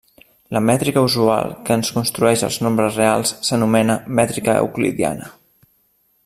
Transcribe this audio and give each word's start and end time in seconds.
La 0.55 0.61
mètrica 0.67 1.01
usual 1.07 1.51
que 1.67 1.77
ens 1.81 1.91
construeix 1.97 2.45
els 2.47 2.57
nombres 2.69 2.97
reals 3.01 3.35
s'anomena 3.51 3.99
mètrica 4.21 4.57
euclidiana. 4.65 5.33